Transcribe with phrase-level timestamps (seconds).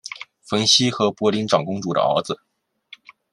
[0.41, 2.39] 冯熙和博陵长公主的儿子。